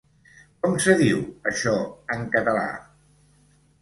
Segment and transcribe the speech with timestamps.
[0.61, 1.21] Com se diu,
[1.51, 1.75] això,
[2.17, 2.65] en català?